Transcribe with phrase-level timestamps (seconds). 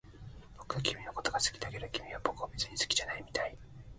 [0.57, 3.55] 僕は君のことが好きだけど、君は僕を別に好きじゃないみたい